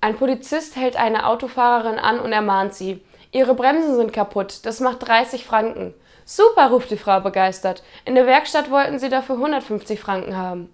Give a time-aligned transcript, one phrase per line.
[0.00, 3.02] Ein Polizist hält eine Autofahrerin an und ermahnt sie.
[3.32, 5.92] Ihre Bremsen sind kaputt, das macht 30 Franken.
[6.24, 7.82] Super, ruft die Frau begeistert.
[8.04, 10.72] In der Werkstatt wollten sie dafür 150 Franken haben.